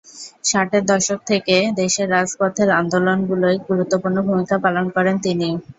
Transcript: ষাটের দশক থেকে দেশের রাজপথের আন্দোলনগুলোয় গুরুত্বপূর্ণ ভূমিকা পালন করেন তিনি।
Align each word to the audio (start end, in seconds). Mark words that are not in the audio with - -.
ষাটের 0.43 0.83
দশক 0.87 1.19
থেকে 1.27 1.55
দেশের 1.79 2.07
রাজপথের 2.11 2.69
আন্দোলনগুলোয় 2.79 3.57
গুরুত্বপূর্ণ 3.67 4.17
ভূমিকা 4.27 4.55
পালন 4.65 4.85
করেন 4.95 5.15
তিনি। 5.25 5.49